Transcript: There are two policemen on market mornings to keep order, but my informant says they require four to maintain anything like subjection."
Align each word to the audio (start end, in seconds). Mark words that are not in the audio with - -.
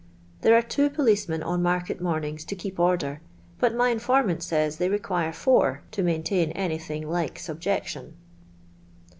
There 0.41 0.57
are 0.57 0.63
two 0.63 0.89
policemen 0.89 1.43
on 1.43 1.61
market 1.61 2.01
mornings 2.01 2.43
to 2.45 2.55
keep 2.55 2.79
order, 2.79 3.21
but 3.59 3.75
my 3.75 3.89
informant 3.89 4.41
says 4.41 4.77
they 4.77 4.89
require 4.89 5.31
four 5.31 5.83
to 5.91 6.01
maintain 6.01 6.49
anything 6.53 7.07
like 7.07 7.37
subjection." 7.37 8.15